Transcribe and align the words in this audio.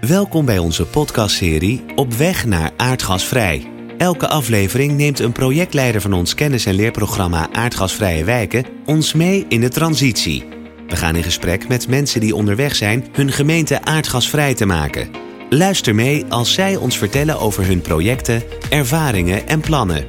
Welkom 0.00 0.44
bij 0.44 0.58
onze 0.58 0.86
podcastserie 0.86 1.84
Op 1.94 2.12
weg 2.12 2.46
naar 2.46 2.70
aardgasvrij. 2.76 3.70
Elke 3.98 4.28
aflevering 4.28 4.96
neemt 4.96 5.18
een 5.18 5.32
projectleider 5.32 6.00
van 6.00 6.12
ons 6.12 6.34
kennis- 6.34 6.66
en 6.66 6.74
leerprogramma 6.74 7.48
Aardgasvrije 7.52 8.24
Wijken 8.24 8.64
ons 8.86 9.12
mee 9.12 9.46
in 9.48 9.60
de 9.60 9.68
transitie. 9.68 10.44
We 10.88 10.96
gaan 10.96 11.16
in 11.16 11.22
gesprek 11.22 11.68
met 11.68 11.88
mensen 11.88 12.20
die 12.20 12.34
onderweg 12.34 12.76
zijn 12.76 13.06
hun 13.12 13.32
gemeente 13.32 13.84
aardgasvrij 13.84 14.54
te 14.54 14.66
maken. 14.66 15.10
Luister 15.50 15.94
mee 15.94 16.24
als 16.28 16.52
zij 16.52 16.76
ons 16.76 16.98
vertellen 16.98 17.40
over 17.40 17.66
hun 17.66 17.80
projecten, 17.80 18.42
ervaringen 18.70 19.48
en 19.48 19.60
plannen. 19.60 20.04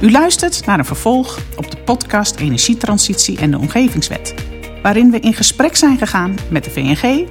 U 0.00 0.10
luistert 0.10 0.66
naar 0.66 0.78
een 0.78 0.84
vervolg 0.84 1.38
op 1.56 1.70
de 1.70 1.76
podcast 1.76 2.36
Energietransitie 2.36 3.38
en 3.38 3.50
de 3.50 3.58
Omgevingswet, 3.58 4.34
waarin 4.82 5.10
we 5.10 5.20
in 5.20 5.34
gesprek 5.34 5.76
zijn 5.76 5.98
gegaan 5.98 6.34
met 6.48 6.64
de 6.64 6.70
VNG 6.70 7.26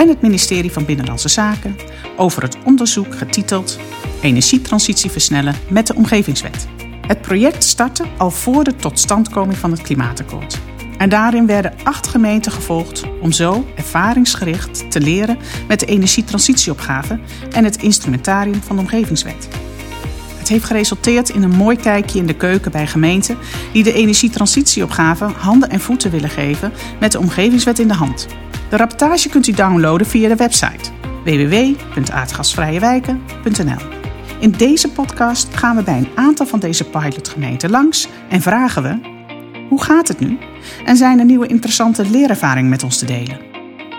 en 0.00 0.08
het 0.08 0.20
ministerie 0.20 0.72
van 0.72 0.84
Binnenlandse 0.84 1.28
Zaken 1.28 1.76
over 2.16 2.42
het 2.42 2.56
onderzoek 2.64 3.14
getiteld 3.14 3.78
Energietransitie 4.22 5.10
versnellen 5.10 5.54
met 5.68 5.86
de 5.86 5.94
Omgevingswet. 5.94 6.66
Het 7.06 7.20
project 7.20 7.64
startte 7.64 8.04
al 8.16 8.30
voor 8.30 8.64
de 8.64 8.76
totstandkoming 8.76 9.58
van 9.58 9.70
het 9.70 9.82
Klimaatakkoord. 9.82 10.58
En 10.98 11.08
daarin 11.08 11.46
werden 11.46 11.74
acht 11.82 12.06
gemeenten 12.06 12.52
gevolgd 12.52 13.04
om 13.20 13.32
zo 13.32 13.66
ervaringsgericht 13.76 14.90
te 14.90 15.00
leren 15.00 15.38
met 15.68 15.80
de 15.80 15.86
energietransitieopgave 15.86 17.20
en 17.50 17.64
het 17.64 17.82
instrumentarium 17.82 18.62
van 18.62 18.76
de 18.76 18.82
Omgevingswet. 18.82 19.48
Het 20.38 20.48
heeft 20.48 20.64
geresulteerd 20.64 21.28
in 21.28 21.42
een 21.42 21.56
mooi 21.56 21.76
kijkje 21.76 22.18
in 22.18 22.26
de 22.26 22.36
keuken 22.36 22.70
bij 22.70 22.86
gemeenten 22.86 23.38
die 23.72 23.82
de 23.82 23.92
energietransitieopgave 23.92 25.24
handen 25.24 25.70
en 25.70 25.80
voeten 25.80 26.10
willen 26.10 26.30
geven 26.30 26.72
met 27.00 27.12
de 27.12 27.18
Omgevingswet 27.18 27.78
in 27.78 27.88
de 27.88 27.94
hand. 27.94 28.26
De 28.70 28.76
rapportage 28.76 29.28
kunt 29.28 29.46
u 29.46 29.52
downloaden 29.52 30.06
via 30.06 30.28
de 30.28 30.36
website 30.36 30.90
www.aardgasvrijewijken.nl. 31.24 33.98
In 34.40 34.50
deze 34.50 34.88
podcast 34.88 35.56
gaan 35.56 35.76
we 35.76 35.82
bij 35.82 35.98
een 35.98 36.10
aantal 36.14 36.46
van 36.46 36.60
deze 36.60 36.84
pilotgemeenten 36.84 37.70
langs 37.70 38.08
en 38.28 38.40
vragen 38.40 38.82
we: 38.82 38.98
hoe 39.68 39.82
gaat 39.82 40.08
het 40.08 40.20
nu? 40.20 40.38
En 40.84 40.96
zijn 40.96 41.18
er 41.18 41.24
nieuwe 41.24 41.46
interessante 41.46 42.10
leerervaringen 42.10 42.70
met 42.70 42.82
ons 42.82 42.98
te 42.98 43.04
delen? 43.04 43.40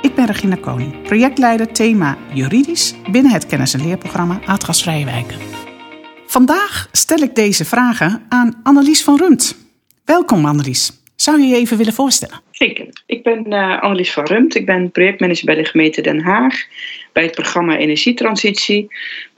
Ik 0.01 0.15
ben 0.15 0.25
Regina 0.25 0.55
Koning, 0.55 1.01
projectleider 1.01 1.71
thema 1.71 2.17
juridisch 2.33 2.95
binnen 3.11 3.31
het 3.31 3.45
kennis- 3.45 3.73
en 3.73 3.83
leerprogramma 3.83 4.39
Aardgasvrije 4.45 5.05
Wijken. 5.05 5.37
Vandaag 6.27 6.87
stel 6.91 7.17
ik 7.17 7.35
deze 7.35 7.65
vragen 7.65 8.21
aan 8.29 8.59
Annelies 8.63 9.03
van 9.03 9.17
Rumt. 9.17 9.55
Welkom 10.05 10.45
Annelies. 10.45 10.91
Zou 11.15 11.41
je 11.41 11.47
je 11.47 11.55
even 11.55 11.77
willen 11.77 11.93
voorstellen? 11.93 12.41
Ik 13.05 13.23
ben 13.23 13.45
uh, 13.53 13.81
Annelies 13.81 14.13
van 14.13 14.25
Rumt. 14.25 14.55
Ik 14.55 14.65
ben 14.65 14.91
projectmanager 14.91 15.45
bij 15.45 15.55
de 15.55 15.65
gemeente 15.65 16.01
Den 16.01 16.21
Haag. 16.21 16.65
Bij 17.13 17.23
het 17.23 17.31
programma 17.31 17.77
Energietransitie. 17.77 18.87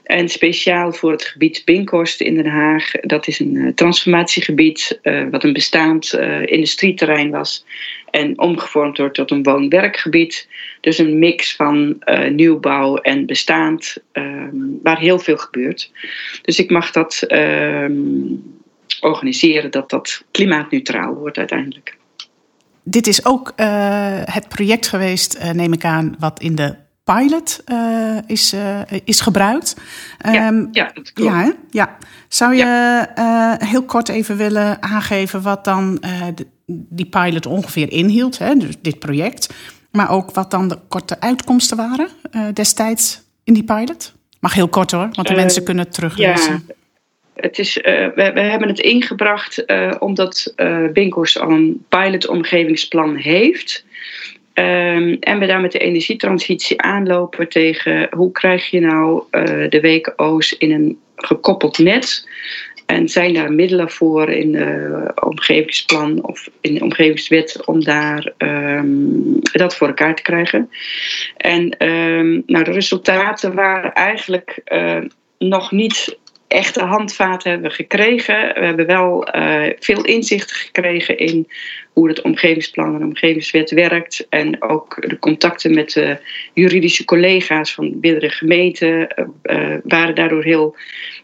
En 0.02 0.28
speciaal 0.28 0.92
voor 0.92 1.10
het 1.10 1.24
gebied 1.24 1.62
Binkhorst 1.64 2.20
in 2.20 2.34
Den 2.34 2.46
Haag. 2.46 2.90
Dat 2.90 3.26
is 3.26 3.38
een 3.38 3.54
uh, 3.54 3.72
transformatiegebied 3.72 4.98
uh, 5.02 5.26
wat 5.30 5.44
een 5.44 5.52
bestaand 5.52 6.12
industrieterrein 6.44 7.30
was. 7.30 7.64
En 8.10 8.38
omgevormd 8.38 8.98
wordt 8.98 9.14
tot 9.14 9.30
een 9.30 9.42
woon-werkgebied. 9.42 10.48
Dus 10.80 10.98
een 10.98 11.18
mix 11.18 11.56
van 11.56 12.02
nieuwbouw 12.30 12.96
en 12.96 13.26
bestaand. 13.26 13.96
Ehm, 14.12 14.56
waar 14.82 14.98
heel 14.98 15.18
veel 15.18 15.36
gebeurt. 15.36 15.90
Dus 16.42 16.58
ik 16.58 16.70
mag 16.70 16.90
dat 16.90 17.22
ehm, 17.22 17.92
organiseren 19.00 19.70
dat 19.70 19.90
dat 19.90 20.24
klimaatneutraal 20.30 21.14
wordt 21.14 21.38
uiteindelijk. 21.38 21.96
Dit 22.84 23.06
is 23.06 23.24
ook 23.24 23.52
uh, 23.56 23.66
het 24.24 24.48
project 24.48 24.86
geweest, 24.86 25.38
uh, 25.38 25.50
neem 25.50 25.72
ik 25.72 25.84
aan, 25.84 26.14
wat 26.18 26.40
in 26.40 26.54
de 26.54 26.76
pilot 27.04 27.62
uh, 27.66 28.18
is, 28.26 28.54
is 29.04 29.20
gebruikt. 29.20 29.76
Ja, 30.18 30.48
um, 30.48 30.68
ja 30.72 30.90
dat 30.94 31.12
klopt. 31.12 31.30
Ja, 31.30 31.52
ja. 31.70 31.96
Zou 32.28 32.54
je 32.54 32.64
ja. 32.64 33.56
heel 33.58 33.82
kort 33.82 34.08
even 34.08 34.36
willen 34.36 34.82
aangeven 34.82 35.42
wat 35.42 35.64
dan 35.64 35.94
de, 36.34 36.46
die 36.66 37.06
pilot 37.06 37.46
ongeveer 37.46 37.92
inhield, 37.92 38.38
hè, 38.38 38.54
dus 38.54 38.74
dit 38.82 38.98
project, 38.98 39.54
maar 39.90 40.10
ook 40.10 40.30
wat 40.30 40.50
dan 40.50 40.68
de 40.68 40.78
korte 40.88 41.20
uitkomsten 41.20 41.76
waren 41.76 42.08
destijds 42.54 43.22
in 43.44 43.54
die 43.54 43.64
pilot? 43.64 44.14
Mag 44.40 44.54
heel 44.54 44.68
kort 44.68 44.90
hoor, 44.90 45.08
want 45.12 45.28
de 45.28 45.34
mensen 45.34 45.64
kunnen 45.64 45.84
het 45.84 45.94
teruglezen. 45.94 46.62
Ja. 46.66 46.74
Het 47.34 47.58
is, 47.58 47.76
uh, 47.76 47.84
we, 48.14 48.30
we, 48.34 48.40
hebben 48.40 48.68
het 48.68 48.78
ingebracht 48.78 49.62
uh, 49.66 49.94
omdat 49.98 50.52
uh, 50.56 50.88
Binkhorst 50.92 51.38
al 51.38 51.50
een 51.50 51.84
pilotomgevingsplan 51.88 53.16
heeft. 53.16 53.84
Um, 54.54 55.16
en 55.20 55.38
we 55.38 55.46
daar 55.46 55.60
met 55.60 55.72
de 55.72 55.78
energietransitie 55.78 56.80
aanlopen 56.80 57.48
tegen 57.48 58.08
hoe 58.10 58.32
krijg 58.32 58.70
je 58.70 58.80
nou 58.80 59.22
de 59.68 59.80
WKO's 59.80 60.52
in 60.52 60.72
een 60.72 60.98
gekoppeld 61.16 61.78
net. 61.78 62.28
En 62.86 63.08
zijn 63.08 63.34
daar 63.34 63.52
middelen 63.52 63.90
voor 63.90 64.30
in 64.30 64.52
de 64.52 65.12
omgevingsplan 65.24 66.24
of 66.24 66.48
in 66.60 66.74
de 66.74 66.80
omgevingswet 66.80 67.66
om 67.66 67.84
daar 67.84 68.32
um, 68.38 69.38
dat 69.52 69.76
voor 69.76 69.86
elkaar 69.86 70.14
te 70.14 70.22
krijgen. 70.22 70.70
En 71.36 71.86
um, 71.88 72.42
nou, 72.46 72.64
de 72.64 72.72
resultaten 72.72 73.54
waren 73.54 73.92
eigenlijk 73.92 74.62
nog 75.38 75.70
niet 75.70 76.18
echte 76.54 76.82
handvaten 76.82 77.50
hebben 77.50 77.70
we 77.70 77.76
gekregen. 77.76 78.54
We 78.54 78.64
hebben 78.64 78.86
wel 78.86 79.36
uh, 79.36 79.66
veel 79.78 80.04
inzicht 80.04 80.52
gekregen 80.52 81.18
in 81.18 81.48
hoe 81.92 82.08
het 82.08 82.22
omgevingsplan 82.22 82.94
en 82.94 83.04
omgevingswet 83.04 83.70
werkt. 83.70 84.26
En 84.28 84.62
ook 84.62 85.08
de 85.08 85.18
contacten 85.18 85.74
met 85.74 85.92
de 85.92 86.18
juridische 86.52 87.04
collega's 87.04 87.74
van 87.74 88.00
binnen 88.00 88.20
de 88.20 88.30
gemeente 88.30 89.10
uh, 89.42 89.76
waren 89.84 90.14
daardoor 90.14 90.44
heel 90.44 90.76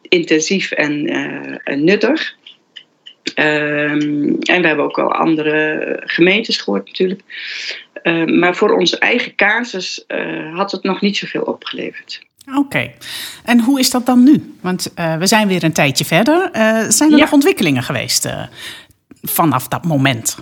intensief 0.09 0.71
en, 0.71 1.03
nuttig. 1.65 2.39
Um, 3.35 4.39
en 4.41 4.61
we 4.61 4.67
hebben 4.67 4.85
ook 4.85 4.99
al 4.99 5.13
andere 5.13 5.97
gemeentes 6.05 6.59
gehoord 6.59 6.87
natuurlijk. 6.87 7.21
Uh, 8.03 8.25
maar 8.25 8.57
voor 8.57 8.73
onze 8.73 8.99
eigen 8.99 9.35
casus 9.35 10.05
had 10.53 10.73
het 10.73 10.83
nog 10.83 11.01
niet 11.01 11.17
zoveel 11.17 11.43
opgeleverd. 11.43 12.30
Oké. 12.51 12.59
Okay. 12.59 12.95
En 13.45 13.61
hoe 13.61 13.79
is 13.79 13.91
dat 13.91 14.07
dan 14.07 14.23
nu? 14.23 14.55
Want 14.61 14.93
uh, 14.99 15.17
we 15.17 15.27
zijn 15.27 15.49
weer 15.49 15.65
een 15.65 15.73
tijdje 15.73 16.05
verder. 16.05 16.51
Uh, 16.53 16.81
zijn 16.89 17.11
er 17.11 17.17
ja. 17.17 17.23
nog 17.23 17.33
ontwikkelingen 17.33 17.83
geweest 17.83 18.27
uh, 18.27 18.43
vanaf 19.23 19.69
dat 19.69 19.85
moment? 19.85 20.39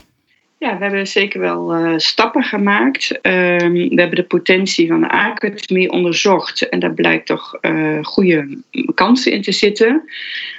Ja, 0.59 0.79
we 0.79 0.85
hebben 0.85 1.07
zeker 1.07 1.41
wel 1.41 1.95
stappen 1.97 2.43
gemaakt. 2.43 3.21
Ehm, 3.21 3.73
we 3.73 4.01
hebben 4.01 4.17
de 4.17 4.25
potentie 4.25 4.89
van 4.89 5.01
de 5.01 5.09
aardgasmie 5.09 5.91
onderzocht. 5.91 6.69
En 6.69 6.81
daar 6.81 6.95
blijkt 6.95 7.27
toch 7.27 7.59
goede 8.03 8.59
kansen 8.95 9.33
in 9.33 9.43
te 9.43 9.53
zitten. 9.53 10.03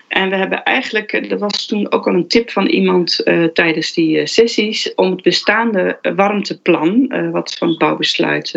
En 0.08 0.30
we 0.30 0.36
hebben 0.36 0.64
eigenlijk, 0.64 1.14
er 1.14 1.38
was 1.38 1.66
toen 1.66 1.92
ook 1.92 2.08
al 2.08 2.14
een 2.14 2.28
tip 2.28 2.52
van 2.52 2.66
iemand 2.66 3.24
tijdens 3.54 3.94
die 3.94 4.26
sessies... 4.26 4.94
om 4.94 5.12
het 5.12 5.22
bestaande 5.22 6.00
warmteplan, 6.16 7.14
wat 7.32 7.54
van 7.54 7.68
het 7.68 7.78
bouwbesluit 7.78 8.52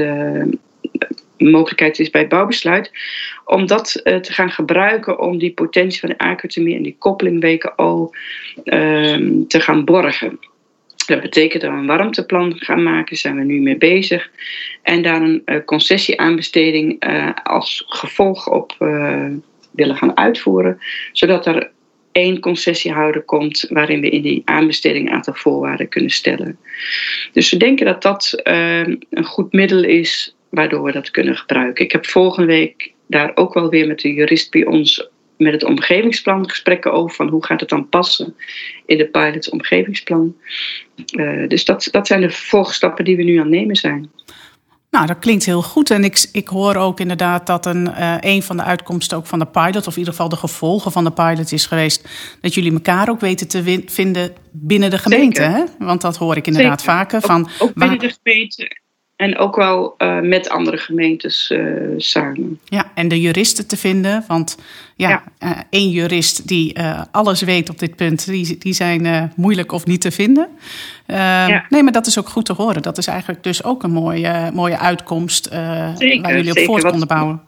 mogelijkheid 1.50 1.98
is 1.98 2.10
bij 2.10 2.28
bouwbesluit, 2.28 2.90
om 3.44 3.66
dat 3.66 4.00
uh, 4.04 4.16
te 4.16 4.32
gaan 4.32 4.50
gebruiken 4.50 5.20
om 5.20 5.38
die 5.38 5.52
potentie 5.52 6.00
van 6.00 6.08
de 6.08 6.18
aardgasmie 6.18 6.76
en 6.76 6.82
die 6.82 6.96
koppeling 6.98 7.40
WKO 7.40 8.10
uh, 8.64 9.16
te 9.48 9.60
gaan 9.60 9.84
borgen. 9.84 10.38
Dat 11.06 11.20
betekent 11.20 11.62
dat 11.62 11.70
we 11.72 11.76
een 11.76 11.86
warmteplan 11.86 12.54
gaan 12.56 12.82
maken, 12.82 13.16
zijn 13.16 13.36
we 13.36 13.44
nu 13.44 13.60
mee 13.60 13.76
bezig. 13.76 14.30
En 14.82 15.02
daar 15.02 15.22
een 15.22 15.42
uh, 15.46 15.56
concessieaanbesteding 15.64 17.06
uh, 17.06 17.30
als 17.42 17.84
gevolg 17.86 18.48
op 18.48 18.76
willen 19.70 19.96
gaan 19.96 20.16
uitvoeren, 20.16 20.78
zodat 21.12 21.46
er 21.46 21.70
één 22.12 22.40
concessiehouder 22.40 23.22
komt 23.22 23.66
waarin 23.68 24.00
we 24.00 24.08
in 24.08 24.22
die 24.22 24.42
aanbesteding 24.44 25.06
een 25.06 25.14
aantal 25.14 25.34
voorwaarden 25.34 25.88
kunnen 25.88 26.10
stellen. 26.10 26.58
Dus 27.32 27.50
we 27.50 27.56
denken 27.56 27.86
dat 27.86 28.02
dat 28.02 28.40
een 28.44 29.24
goed 29.24 29.52
middel 29.52 29.84
is 29.84 30.36
waardoor 30.52 30.82
we 30.82 30.92
dat 30.92 31.10
kunnen 31.10 31.36
gebruiken. 31.36 31.84
Ik 31.84 31.92
heb 31.92 32.06
volgende 32.06 32.46
week 32.46 32.92
daar 33.06 33.30
ook 33.34 33.54
wel 33.54 33.68
weer 33.68 33.86
met 33.86 34.00
de 34.00 34.12
jurist 34.12 34.50
bij 34.50 34.64
ons 34.64 35.10
met 35.36 35.52
het 35.52 35.64
omgevingsplan 35.64 36.48
gesprekken 36.48 36.92
over 36.92 37.16
van 37.16 37.28
hoe 37.28 37.44
gaat 37.44 37.60
het 37.60 37.68
dan 37.68 37.88
passen 37.88 38.34
in 38.86 38.98
de 38.98 39.06
pilot 39.06 39.50
omgevingsplan. 39.50 40.36
Uh, 41.16 41.48
dus 41.48 41.64
dat, 41.64 41.88
dat 41.90 42.06
zijn 42.06 42.20
de 42.20 42.30
volgstappen 42.30 43.04
die 43.04 43.16
we 43.16 43.22
nu 43.22 43.36
aan 43.36 43.42
het 43.42 43.54
nemen 43.54 43.76
zijn. 43.76 44.10
Nou, 44.90 45.06
dat 45.06 45.18
klinkt 45.18 45.44
heel 45.44 45.62
goed. 45.62 45.90
En 45.90 46.04
ik, 46.04 46.28
ik 46.32 46.48
hoor 46.48 46.76
ook 46.76 47.00
inderdaad 47.00 47.46
dat 47.46 47.66
een, 47.66 47.86
uh, 47.86 48.16
een 48.20 48.42
van 48.42 48.56
de 48.56 48.62
uitkomsten 48.62 49.16
ook 49.16 49.26
van 49.26 49.38
de 49.38 49.46
pilot, 49.46 49.86
of 49.86 49.92
in 49.92 49.98
ieder 49.98 50.14
geval 50.14 50.28
de 50.28 50.36
gevolgen 50.36 50.92
van 50.92 51.04
de 51.04 51.10
pilot, 51.12 51.52
is 51.52 51.66
geweest 51.66 52.08
dat 52.40 52.54
jullie 52.54 52.72
elkaar 52.72 53.08
ook 53.08 53.20
weten 53.20 53.48
te 53.48 53.82
vinden 53.86 54.32
binnen 54.50 54.90
de 54.90 54.98
gemeente. 54.98 55.42
Hè? 55.42 55.64
Want 55.78 56.00
dat 56.00 56.16
hoor 56.16 56.36
ik 56.36 56.46
inderdaad 56.46 56.80
Zeker. 56.80 56.94
vaker. 56.94 57.20
Van, 57.20 57.40
ook, 57.40 57.50
ook 57.58 57.74
binnen 57.74 57.98
waar... 57.98 58.08
de 58.08 58.16
gemeente 58.22 58.81
En 59.22 59.38
ook 59.38 59.56
wel 59.56 59.94
uh, 59.98 60.20
met 60.20 60.48
andere 60.48 60.76
gemeentes 60.76 61.50
uh, 61.50 61.94
samen. 61.96 62.60
Ja, 62.64 62.92
en 62.94 63.08
de 63.08 63.20
juristen 63.20 63.66
te 63.66 63.76
vinden. 63.76 64.24
Want 64.26 64.58
ja, 64.96 65.08
ja. 65.08 65.22
Uh, 65.40 65.58
één 65.70 65.90
jurist 65.90 66.48
die 66.48 66.76
alles 67.10 67.42
weet 67.42 67.70
op 67.70 67.78
dit 67.78 67.96
punt, 67.96 68.26
die, 68.26 68.58
die 68.58 68.72
zijn 68.72 69.32
moeilijk 69.36 69.72
of 69.72 69.86
niet 69.86 70.00
te 70.00 70.10
vinden. 70.10 70.48
Ja. 71.06 71.66
Nee, 71.68 71.82
maar 71.82 71.92
dat 71.92 72.06
is 72.06 72.18
ook 72.18 72.28
goed 72.28 72.44
te 72.44 72.52
horen. 72.52 72.82
Dat 72.82 72.98
is 72.98 73.06
eigenlijk 73.06 73.42
dus 73.42 73.64
ook 73.64 73.82
een 73.82 73.92
mooie, 73.92 74.50
mooie 74.54 74.78
uitkomst 74.78 75.44
zeker, 75.44 76.22
waar 76.22 76.36
jullie 76.36 76.50
op 76.50 76.56
zeker. 76.56 76.64
voort 76.64 76.84
konden 76.84 77.08
bouwen. 77.08 77.42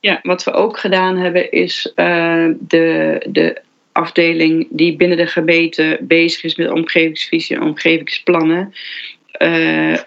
Ja, 0.00 0.18
wat 0.22 0.44
we 0.44 0.52
ook 0.52 0.78
gedaan 0.78 1.16
hebben 1.16 1.50
is 1.50 1.92
de, 1.94 3.26
de 3.30 3.60
afdeling 3.92 4.66
die 4.70 4.96
binnen 4.96 5.16
de 5.16 5.26
gemeente 5.26 5.98
bezig 6.00 6.42
is 6.42 6.56
met 6.56 6.70
omgevingsvisie 6.70 7.56
en 7.56 7.62
omgevingsplannen. 7.62 8.72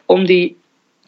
om 0.06 0.26
die 0.26 0.60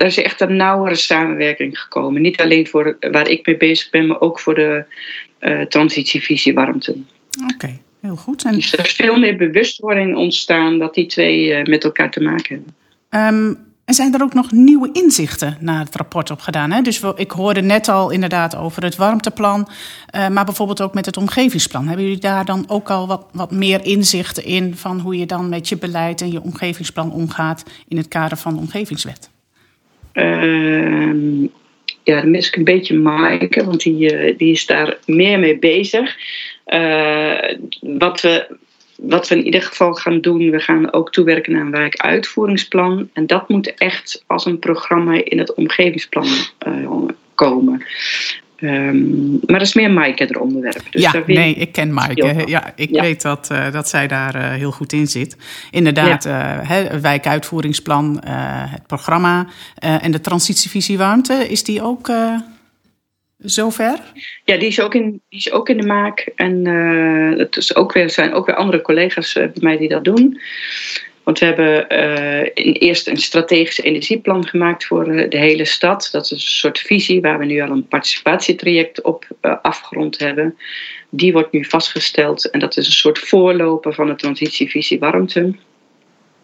daar 0.04 0.12
is 0.12 0.24
echt 0.24 0.42
een 0.42 0.56
nauwere 0.56 0.96
samenwerking 0.96 1.80
gekomen. 1.80 2.22
Niet 2.22 2.42
alleen 2.42 2.68
voor 2.68 2.98
waar 3.12 3.28
ik 3.28 3.46
mee 3.46 3.58
bezig 3.58 3.90
ben, 3.90 4.08
maar 4.08 4.20
ook 4.20 4.40
voor 4.40 4.56
de 4.56 4.84
uh, 5.40 5.62
transitievisie 5.62 6.54
warmte. 6.54 6.96
Oké, 7.54 7.80
heel 8.02 8.16
goed. 8.16 8.46
En... 8.46 8.54
Dus 8.56 8.74
er 8.74 8.86
is 8.86 8.92
veel 8.92 9.20
meer 9.20 9.38
bewustwording 9.38 10.16
ontstaan 10.16 10.80
dat 10.80 10.94
die 10.94 11.06
twee 11.06 11.48
uh, 11.48 11.64
met 11.64 11.84
elkaar 11.84 12.12
te 12.12 12.22
maken 12.22 12.64
hebben. 13.10 13.36
Um, 13.50 13.58
en 13.86 13.94
zijn 13.94 14.14
er 14.14 14.22
ook 14.22 14.34
nog 14.34 14.52
nieuwe 14.52 14.90
inzichten 14.94 15.58
naar 15.60 15.86
het 15.86 15.96
rapport 15.96 16.32
op 16.32 16.40
gedaan? 16.40 16.72
Hè? 16.72 16.82
Dus 16.82 17.02
ik 17.16 17.32
hoorde 17.32 17.62
net 17.62 17.88
al 17.88 18.12
inderdaad 18.12 18.56
over 18.56 18.84
het 18.84 18.96
warmteplan, 18.96 19.68
uh, 20.16 20.28
maar 20.28 20.46
bijvoorbeeld 20.46 20.82
ook 20.82 20.94
met 20.94 21.06
het 21.06 21.18
omgevingsplan. 21.18 21.88
Hebben 21.88 22.06
jullie 22.06 22.20
daar 22.20 22.46
dan 22.46 22.64
ook 22.68 22.90
al 22.90 23.08
wat, 23.08 23.26
wat 23.32 23.52
meer 23.52 23.86
inzichten 23.86 24.46
in 24.46 24.76
van 24.76 25.00
hoe 25.00 25.18
je 25.18 25.26
dan 25.26 25.50
met 25.50 25.70
je 25.70 25.78
beleid 25.78 26.22
en 26.22 26.32
je 26.32 26.42
omgevingsplan 26.42 27.12
omgaat 27.12 27.64
in 27.88 27.98
het 27.98 28.08
kader 28.08 28.38
van 28.38 28.54
de 28.54 28.60
omgevingswet? 28.60 29.32
Uh, 30.14 31.50
ja, 32.04 32.22
dan 32.22 32.32
mis 32.32 32.48
ik 32.48 32.56
een 32.56 32.64
beetje 32.64 32.98
Maaike, 32.98 33.66
want 33.66 33.82
die, 33.82 34.14
uh, 34.14 34.38
die 34.38 34.52
is 34.52 34.66
daar 34.66 34.98
meer 35.06 35.40
mee 35.40 35.58
bezig. 35.58 36.16
Uh, 36.68 37.54
wat, 37.80 38.22
we, 38.22 38.58
wat 38.96 39.28
we 39.28 39.36
in 39.36 39.46
ieder 39.46 39.62
geval 39.62 39.94
gaan 39.94 40.22
doen, 40.22 40.50
we 40.50 40.60
gaan 40.60 40.94
ook 40.94 41.12
toewerken 41.12 41.54
naar 41.54 41.62
een 41.62 41.72
wijkuitvoeringsplan. 41.72 43.10
En 43.14 43.28
dat 43.28 43.50
moet 43.50 43.74
echt 43.74 44.24
als 44.28 44.46
een 44.46 44.60
programma 44.60 45.24
in 45.24 45.38
het 45.38 45.54
omgevingsplan 45.54 46.28
uh, 46.68 47.08
komen. 47.36 47.86
Um, 48.64 49.40
maar 49.46 49.60
dat 49.60 49.68
is 49.68 49.74
meer 49.74 49.92
Maaike 49.92 50.28
er 50.28 50.40
onderwerp. 50.40 50.82
Dus 50.90 51.02
ja, 51.02 51.24
nee, 51.26 51.54
ik 51.54 51.72
ken 51.72 51.94
Maaike. 51.94 52.44
Ja, 52.46 52.74
ik 52.76 52.90
ja. 52.90 53.02
weet 53.02 53.22
dat, 53.22 53.50
uh, 53.52 53.72
dat 53.72 53.90
zij 53.90 54.08
daar 54.08 54.36
uh, 54.36 54.52
heel 54.52 54.72
goed 54.72 54.94
in 54.94 55.08
zit. 55.08 55.38
Inderdaad, 55.72 56.24
ja. 56.24 56.62
uh, 56.62 57.00
wijkuitvoeringsplan, 57.00 58.22
het 58.70 58.88
programma 58.88 59.48
en 59.76 60.12
de 60.12 60.22
transitievisie 60.22 60.98
warmte, 60.98 61.34
is 61.34 61.64
die 61.64 61.82
ook 61.82 62.12
zover? 63.38 64.00
Ja, 64.44 64.58
die 64.58 64.68
is 64.68 64.82
ook 64.82 64.96
in, 64.96 65.22
die 65.30 65.40
is 65.40 65.52
ook 65.52 65.70
in 65.70 65.78
de 65.78 65.88
maak. 65.88 66.32
En 66.36 66.66
het 67.38 67.58
is 67.58 67.76
ook 67.76 67.94
weer, 67.94 68.10
zijn 68.10 68.34
ook 68.34 68.46
weer 68.46 68.56
andere 68.56 68.82
collega's 68.82 69.34
bij 69.34 69.52
mij 69.60 69.78
die 69.78 69.90
dat 69.90 70.04
doen. 70.04 70.40
Want 71.24 71.40
we 71.40 71.46
hebben 71.46 71.86
uh, 71.92 72.50
eerst 72.56 73.08
een 73.08 73.18
strategisch 73.18 73.80
energieplan 73.80 74.48
gemaakt 74.48 74.86
voor 74.86 75.08
uh, 75.08 75.30
de 75.30 75.38
hele 75.38 75.66
stad. 75.66 76.10
Dat 76.12 76.24
is 76.24 76.32
een 76.32 76.40
soort 76.40 76.80
visie 76.80 77.22
waar 77.22 77.40
we 77.40 77.46
nu 77.46 77.62
al 77.62 77.70
een 77.70 77.88
participatietraject 77.88 79.02
op 79.02 79.28
uh, 79.42 79.56
afgerond 79.62 80.20
hebben. 80.20 80.58
Die 81.10 81.34
wordt 81.34 81.52
nu 81.52 81.66
vastgesteld 81.66 82.50
en 82.50 82.60
dat 82.60 82.78
is 82.78 82.86
een 82.86 82.94
soort 82.94 83.20
voorloper 83.20 83.94
van 83.94 84.08
de 84.08 84.16
transitievisie 84.16 85.00
warmte. 85.00 85.54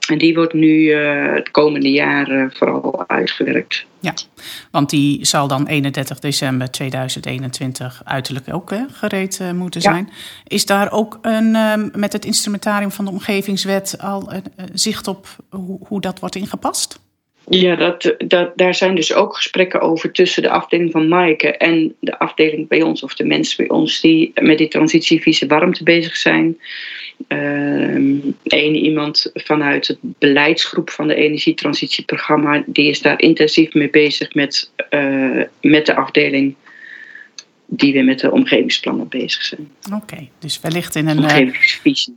En 0.10 0.18
die 0.18 0.36
wordt 0.36 0.54
nu 0.54 0.68
uh, 0.68 1.34
het 1.34 1.52
komende 1.52 1.92
jaar 1.92 2.32
uh, 2.32 2.46
vooral 2.54 3.08
uitgewerkt. 3.08 3.86
Ja, 4.00 4.14
want 4.72 4.90
die 4.90 5.26
zal 5.26 5.48
dan 5.48 5.68
31 5.68 6.20
december 6.20 6.72
2021 6.72 8.02
uiterlijk 8.06 8.54
ook 8.54 8.70
hè, 8.70 8.84
gereed 8.92 9.40
uh, 9.42 9.52
moeten 9.52 9.82
zijn. 9.82 10.10
Is 10.48 10.66
daar 10.66 10.92
ook 10.92 11.20
een, 11.22 11.56
um, 11.56 11.92
met 11.96 12.14
het 12.14 12.26
instrumentarium 12.26 12.92
van 12.92 13.06
de 13.06 13.12
omgevingswet 13.12 13.96
al 14.02 14.32
zicht 14.74 15.08
op 15.08 15.28
hoe, 15.50 15.80
hoe 15.88 16.02
dat 16.02 16.20
wordt 16.20 16.36
ingepast? 16.36 17.00
Ja, 17.50 17.75
dat, 17.75 18.16
dat, 18.18 18.51
daar 18.57 18.75
zijn 18.75 18.96
dus 18.96 19.13
ook 19.13 19.36
gesprekken 19.36 19.81
over 19.81 20.12
tussen 20.12 20.42
de 20.42 20.50
afdeling 20.50 20.92
van 20.92 21.07
Maaike 21.07 21.57
en 21.57 21.96
de 22.00 22.19
afdeling 22.19 22.68
bij 22.68 22.81
ons, 22.81 23.04
of 23.04 23.16
de 23.16 23.25
mensen 23.25 23.57
bij 23.57 23.75
ons 23.75 24.01
die 24.01 24.31
met 24.42 24.57
die 24.57 24.68
transitievisie 24.68 25.48
warmte 25.48 25.84
bezig 25.84 26.16
zijn. 26.16 26.57
Eén 27.28 28.36
ehm, 28.44 28.74
iemand 28.74 29.31
vanuit 29.34 29.88
het 29.88 29.98
beleidsgroep 30.01 30.90
van 30.90 31.07
de 31.07 31.16
energietransitieprogramma, 31.16 32.63
die 32.66 32.90
is 32.90 33.01
daar 33.01 33.22
intensief 33.22 33.74
mee 33.74 33.90
bezig 33.90 34.34
met, 34.34 34.72
uh, 34.90 35.44
met 35.62 35.86
de 35.86 35.95
afdeling 35.95 36.56
die 37.66 37.94
weer 37.94 38.04
met 38.04 38.19
de 38.19 38.31
omgevingsplannen 38.31 39.07
bezig 39.07 39.42
zijn. 39.42 39.72
Oké, 39.86 39.95
okay, 39.95 40.30
dus 40.40 40.60
wellicht 40.60 40.95
in 40.95 41.07
een. 41.07 41.18
Eh, 41.18 41.24
omgevingsvisie. 41.24 42.16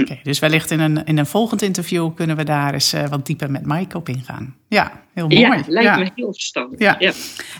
Oké, 0.00 0.12
okay, 0.12 0.20
dus 0.22 0.38
wellicht 0.38 0.70
in 0.70 0.80
een, 0.80 1.04
in 1.04 1.18
een 1.18 1.26
volgend 1.26 1.62
interview 1.62 2.14
kunnen 2.14 2.36
we 2.36 2.44
daar 2.44 2.74
eens 2.74 2.94
uh, 2.94 3.08
wat 3.08 3.26
dieper 3.26 3.50
met 3.50 3.66
Mike 3.66 3.96
op 3.96 4.08
ingaan. 4.08 4.54
Ja, 4.68 5.02
heel 5.14 5.28
mooi. 5.28 5.40
Ja, 5.40 5.62
lijkt 5.66 5.88
ja. 5.88 5.96
me 5.96 6.10
heel 6.14 6.32
verstandig. 6.32 6.78
Ja. 6.78 6.96
ja. 6.98 7.12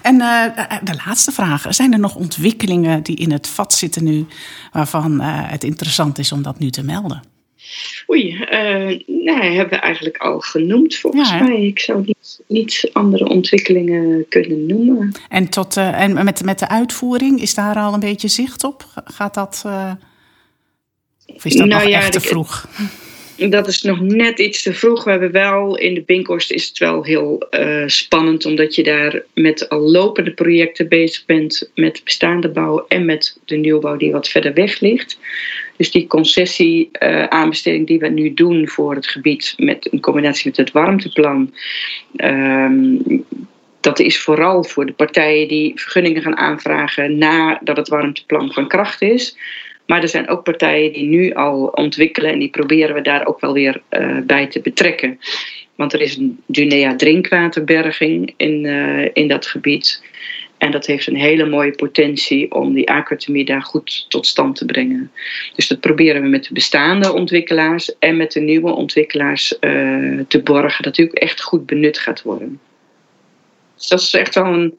En 0.02 0.14
uh, 0.14 0.44
de 0.82 1.00
laatste 1.06 1.32
vraag. 1.32 1.66
Zijn 1.68 1.92
er 1.92 1.98
nog 1.98 2.14
ontwikkelingen 2.14 3.02
die 3.02 3.16
in 3.16 3.32
het 3.32 3.48
vat 3.48 3.72
zitten 3.74 4.04
nu... 4.04 4.26
waarvan 4.72 5.20
uh, 5.20 5.50
het 5.50 5.64
interessant 5.64 6.18
is 6.18 6.32
om 6.32 6.42
dat 6.42 6.58
nu 6.58 6.70
te 6.70 6.84
melden? 6.84 7.22
Oei, 8.10 8.46
nee, 9.06 9.56
hebben 9.56 9.78
we 9.78 9.84
eigenlijk 9.84 10.16
al 10.16 10.40
genoemd 10.40 10.96
volgens 10.96 11.30
ja, 11.30 11.42
mij. 11.42 11.62
Ik 11.62 11.78
zou 11.78 12.04
niet, 12.04 12.40
niet 12.48 12.90
andere 12.92 13.28
ontwikkelingen 13.28 14.28
kunnen 14.28 14.66
noemen. 14.66 15.12
En, 15.28 15.48
tot, 15.48 15.76
en 15.76 16.24
met, 16.24 16.44
met 16.44 16.58
de 16.58 16.68
uitvoering, 16.68 17.40
is 17.40 17.54
daar 17.54 17.76
al 17.76 17.94
een 17.94 18.00
beetje 18.00 18.28
zicht 18.28 18.64
op? 18.64 18.84
Gaat 19.04 19.34
dat... 19.34 19.64
Of 21.26 21.44
is 21.44 21.54
dat 21.54 21.66
nou 21.66 21.82
nog 21.82 21.90
ja, 21.90 21.98
echt 21.98 22.12
te 22.12 22.20
vroeg? 22.20 22.68
Dat 23.36 23.68
is 23.68 23.82
nog 23.82 24.00
net 24.00 24.38
iets 24.38 24.62
te 24.62 24.72
vroeg. 24.72 25.04
We 25.04 25.10
hebben 25.10 25.30
wel 25.30 25.76
in 25.76 25.94
de 25.94 26.02
Binkhorst 26.02 26.52
is 26.52 26.68
het 26.68 26.78
wel 26.78 27.04
heel 27.04 27.46
uh, 27.50 27.82
spannend, 27.86 28.44
omdat 28.44 28.74
je 28.74 28.82
daar 28.82 29.22
met 29.34 29.68
al 29.68 29.80
lopende 29.80 30.30
projecten 30.30 30.88
bezig 30.88 31.24
bent 31.24 31.70
met 31.74 32.00
bestaande 32.04 32.48
bouw 32.48 32.84
en 32.88 33.04
met 33.04 33.38
de 33.44 33.56
nieuwbouw 33.56 33.96
die 33.96 34.12
wat 34.12 34.28
verder 34.28 34.54
weg 34.54 34.80
ligt. 34.80 35.18
Dus 35.76 35.90
die 35.90 36.06
concessie-aanbesteding 36.06 37.82
uh, 37.82 37.86
die 37.86 37.98
we 37.98 38.08
nu 38.08 38.34
doen 38.34 38.68
voor 38.68 38.94
het 38.94 39.06
gebied 39.06 39.54
met, 39.56 39.86
in 39.86 40.00
combinatie 40.00 40.46
met 40.46 40.56
het 40.56 40.72
warmteplan. 40.72 41.54
Um, 42.16 43.02
dat 43.80 43.98
is 43.98 44.18
vooral 44.18 44.64
voor 44.64 44.86
de 44.86 44.92
partijen 44.92 45.48
die 45.48 45.72
vergunningen 45.74 46.22
gaan 46.22 46.36
aanvragen 46.36 47.18
nadat 47.18 47.76
het 47.76 47.88
warmteplan 47.88 48.52
van 48.52 48.68
kracht 48.68 49.02
is. 49.02 49.36
Maar 49.86 50.02
er 50.02 50.08
zijn 50.08 50.28
ook 50.28 50.44
partijen 50.44 50.92
die 50.92 51.06
nu 51.06 51.32
al 51.32 51.66
ontwikkelen 51.66 52.32
en 52.32 52.38
die 52.38 52.50
proberen 52.50 52.94
we 52.94 53.00
daar 53.00 53.26
ook 53.26 53.40
wel 53.40 53.52
weer 53.52 53.82
uh, 53.90 54.18
bij 54.24 54.46
te 54.46 54.60
betrekken. 54.60 55.18
Want 55.74 55.92
er 55.92 56.00
is 56.00 56.16
een 56.16 56.40
Dunea 56.46 56.96
drinkwaterberging 56.96 58.34
in, 58.36 58.64
uh, 58.64 59.08
in 59.12 59.28
dat 59.28 59.46
gebied. 59.46 60.02
En 60.58 60.70
dat 60.70 60.86
heeft 60.86 61.06
een 61.06 61.16
hele 61.16 61.46
mooie 61.46 61.70
potentie 61.70 62.52
om 62.52 62.74
die 62.74 62.90
aquatemie 62.90 63.44
daar 63.44 63.62
goed 63.62 64.06
tot 64.08 64.26
stand 64.26 64.56
te 64.56 64.64
brengen. 64.64 65.12
Dus 65.54 65.68
dat 65.68 65.80
proberen 65.80 66.22
we 66.22 66.28
met 66.28 66.44
de 66.44 66.52
bestaande 66.52 67.12
ontwikkelaars 67.12 67.98
en 67.98 68.16
met 68.16 68.32
de 68.32 68.40
nieuwe 68.40 68.70
ontwikkelaars 68.70 69.56
uh, 69.60 70.20
te 70.28 70.42
borgen. 70.42 70.84
Dat 70.84 70.94
die 70.94 71.04
ook 71.04 71.14
echt 71.14 71.42
goed 71.42 71.66
benut 71.66 71.98
gaat 71.98 72.22
worden. 72.22 72.60
Dus 73.76 73.88
dat 73.88 74.00
is 74.00 74.14
echt 74.14 74.34
wel 74.34 74.46
een 74.46 74.78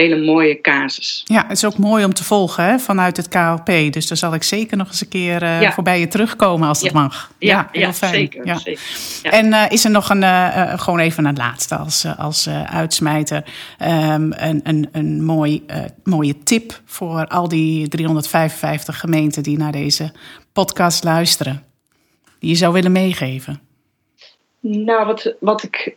hele 0.00 0.24
mooie 0.24 0.60
casus. 0.60 1.22
Ja, 1.24 1.44
het 1.48 1.56
is 1.56 1.64
ook 1.64 1.78
mooi 1.78 2.04
om 2.04 2.14
te 2.14 2.24
volgen 2.24 2.64
hè, 2.64 2.78
vanuit 2.78 3.16
het 3.16 3.28
KLP. 3.28 3.92
Dus 3.92 4.06
daar 4.06 4.16
zal 4.16 4.34
ik 4.34 4.42
zeker 4.42 4.76
nog 4.76 4.86
eens 4.86 5.00
een 5.00 5.08
keer 5.08 5.42
uh, 5.42 5.60
ja. 5.60 5.72
voorbij 5.72 6.00
je 6.00 6.08
terugkomen 6.08 6.68
als 6.68 6.80
dat 6.80 6.92
ja. 6.92 7.00
mag. 7.00 7.32
Ja, 7.38 7.68
ja 7.72 7.80
heel 7.80 7.92
fijn. 7.92 8.14
Zeker, 8.14 8.46
ja. 8.46 8.58
zeker. 8.58 9.32
En 9.32 9.46
uh, 9.46 9.64
is 9.68 9.84
er 9.84 9.90
nog 9.90 10.10
een, 10.10 10.22
uh, 10.22 10.78
gewoon 10.78 10.98
even 10.98 11.24
een 11.24 11.36
laatste 11.36 11.76
als, 11.76 12.06
als 12.18 12.48
uitsmijter, 12.70 13.44
um, 13.82 14.32
een, 14.36 14.60
een, 14.62 14.88
een 14.92 15.24
mooi, 15.24 15.64
mooie 16.04 16.42
tip 16.42 16.80
voor 16.84 17.26
al 17.26 17.48
die 17.48 17.88
355 17.88 19.00
gemeenten 19.00 19.42
die 19.42 19.58
naar 19.58 19.72
deze 19.72 20.12
podcast 20.52 21.04
luisteren, 21.04 21.64
die 22.38 22.50
je 22.50 22.56
zou 22.56 22.72
willen 22.72 22.92
meegeven? 22.92 23.60
Nou, 24.60 25.06
wat, 25.06 25.34
wat 25.40 25.62
ik 25.62 25.96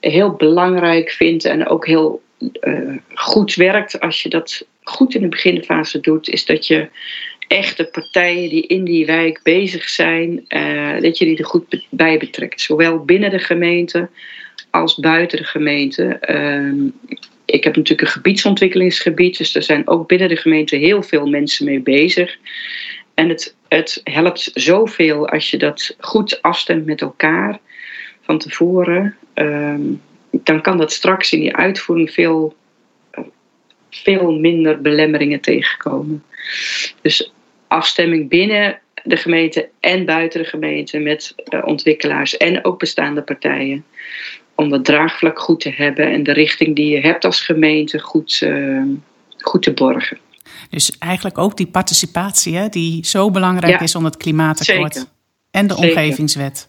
heel 0.00 0.30
belangrijk 0.30 1.10
vind 1.10 1.44
en 1.44 1.68
ook 1.68 1.86
heel 1.86 2.24
uh, 2.38 2.96
goed 3.14 3.54
werkt 3.54 4.00
als 4.00 4.22
je 4.22 4.28
dat 4.28 4.66
goed 4.82 5.14
in 5.14 5.20
de 5.20 5.28
beginfase 5.28 6.00
doet, 6.00 6.28
is 6.28 6.44
dat 6.44 6.66
je 6.66 6.88
echte 7.48 7.84
partijen 7.84 8.48
die 8.48 8.66
in 8.66 8.84
die 8.84 9.06
wijk 9.06 9.40
bezig 9.42 9.88
zijn, 9.88 10.44
uh, 10.48 11.00
dat 11.00 11.18
je 11.18 11.24
die 11.24 11.38
er 11.38 11.44
goed 11.44 11.86
bij 11.90 12.18
betrekt. 12.18 12.60
Zowel 12.60 13.04
binnen 13.04 13.30
de 13.30 13.38
gemeente 13.38 14.08
als 14.70 14.94
buiten 14.94 15.38
de 15.38 15.44
gemeente. 15.44 16.18
Uh, 16.30 16.92
ik 17.44 17.64
heb 17.64 17.76
natuurlijk 17.76 18.08
een 18.08 18.14
gebiedsontwikkelingsgebied, 18.14 19.38
dus 19.38 19.54
er 19.54 19.62
zijn 19.62 19.88
ook 19.88 20.08
binnen 20.08 20.28
de 20.28 20.36
gemeente 20.36 20.76
heel 20.76 21.02
veel 21.02 21.26
mensen 21.26 21.64
mee 21.64 21.80
bezig. 21.80 22.36
En 23.14 23.28
het, 23.28 23.56
het 23.68 24.00
helpt 24.04 24.50
zoveel 24.54 25.28
als 25.28 25.50
je 25.50 25.56
dat 25.56 25.96
goed 25.98 26.42
afstemt 26.42 26.86
met 26.86 27.00
elkaar 27.00 27.58
van 28.22 28.38
tevoren. 28.38 29.16
ehm, 29.34 29.80
dan 30.30 30.60
kan 30.60 30.76
dat 30.78 30.92
straks 30.92 31.32
in 31.32 31.40
die 31.40 31.56
uitvoering 31.56 32.10
veel, 32.10 32.56
veel 33.90 34.32
minder 34.32 34.80
belemmeringen 34.80 35.40
tegenkomen. 35.40 36.24
Dus 37.00 37.32
afstemming 37.68 38.28
binnen 38.28 38.80
de 39.04 39.16
gemeente 39.16 39.68
en 39.80 40.04
buiten 40.04 40.42
de 40.42 40.48
gemeente 40.48 40.98
met 40.98 41.34
ontwikkelaars 41.64 42.36
en 42.36 42.64
ook 42.64 42.78
bestaande 42.78 43.22
partijen. 43.22 43.84
Om 44.54 44.72
het 44.72 44.84
draagvlak 44.84 45.38
goed 45.38 45.60
te 45.60 45.70
hebben 45.70 46.12
en 46.12 46.22
de 46.22 46.32
richting 46.32 46.76
die 46.76 46.88
je 46.88 47.00
hebt 47.00 47.24
als 47.24 47.40
gemeente 47.40 47.98
goed, 47.98 48.48
goed 49.38 49.62
te 49.62 49.72
borgen. 49.72 50.18
Dus 50.70 50.98
eigenlijk 50.98 51.38
ook 51.38 51.56
die 51.56 51.66
participatie, 51.66 52.56
hè, 52.56 52.68
die 52.68 53.06
zo 53.06 53.30
belangrijk 53.30 53.80
is 53.80 53.94
om 53.94 54.04
het 54.04 54.16
klimaatakkoord 54.16 55.06
en 55.50 55.66
de 55.66 55.76
omgevingswet 55.76 56.68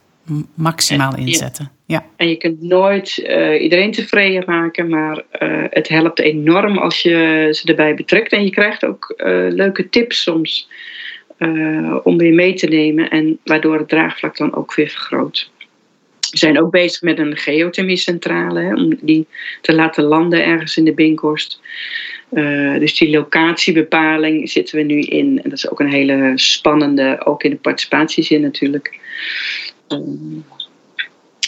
maximaal 0.53 1.17
inzetten. 1.17 1.71
Ja. 1.85 2.05
En 2.15 2.29
je 2.29 2.35
kunt 2.35 2.61
nooit 2.61 3.17
uh, 3.17 3.61
iedereen 3.61 3.91
tevreden 3.91 4.43
maken, 4.45 4.89
maar 4.89 5.23
uh, 5.39 5.63
het 5.69 5.87
helpt 5.87 6.19
enorm 6.19 6.77
als 6.77 7.01
je 7.01 7.47
ze 7.51 7.67
erbij 7.67 7.95
betrekt. 7.95 8.31
En 8.31 8.43
je 8.43 8.49
krijgt 8.49 8.85
ook 8.85 9.13
uh, 9.17 9.25
leuke 9.49 9.89
tips 9.89 10.21
soms 10.21 10.69
om 12.03 12.17
weer 12.17 12.33
mee 12.33 12.53
te 12.53 12.67
nemen 12.67 13.09
en 13.09 13.39
waardoor 13.43 13.77
het 13.77 13.89
draagvlak 13.89 14.37
dan 14.37 14.55
ook 14.55 14.75
weer 14.75 14.89
vergroot. 14.89 15.51
We 16.31 16.37
zijn 16.37 16.61
ook 16.61 16.71
bezig 16.71 17.01
met 17.01 17.19
een 17.19 17.37
geothermiecentrale, 17.37 18.59
hè, 18.59 18.73
om 18.73 18.97
die 19.01 19.27
te 19.61 19.75
laten 19.75 20.03
landen 20.03 20.45
ergens 20.45 20.77
in 20.77 20.83
de 20.83 20.93
Binkhorst. 20.93 21.59
Uh, 22.33 22.79
dus 22.79 22.97
die 22.97 23.09
locatiebepaling 23.09 24.49
zitten 24.49 24.77
we 24.77 24.83
nu 24.83 24.99
in. 24.99 25.41
En 25.43 25.49
dat 25.49 25.57
is 25.57 25.69
ook 25.69 25.79
een 25.79 25.91
hele 25.91 26.31
spannende, 26.35 27.25
ook 27.25 27.43
in 27.43 27.49
de 27.49 27.55
participatiezin 27.55 28.41
natuurlijk. 28.41 28.99
Um, 29.87 30.45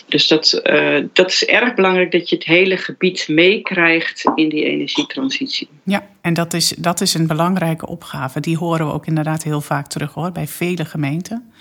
dus 0.10 0.27
dat, 0.27 0.62
uh, 0.63 1.05
dat 1.13 1.27
is 1.27 1.46
erg 1.46 1.74
belangrijk 1.74 2.12
dat 2.12 2.29
je 2.29 2.36
het 2.36 2.46
hele 2.46 2.77
gebied 2.77 3.27
meekrijgt 3.27 4.31
in 4.36 4.50
die 4.50 4.63
energietransitie. 4.63 5.69
Ja, 5.84 6.08
en 6.22 6.34
dat 6.34 6.53
is, 6.53 6.69
dat 6.77 7.01
is 7.01 7.13
een 7.13 7.27
belangrijke 7.27 7.88
opgave. 7.88 8.39
Die 8.39 8.58
horen 8.58 8.88
we 8.88 8.93
ook 8.93 9.05
inderdaad 9.05 9.43
heel 9.43 9.62
vaak 9.62 9.88
terug 9.88 10.13
hoor, 10.13 10.31
bij 10.31 10.48
vele 10.48 10.86
gemeenten. 10.86 11.51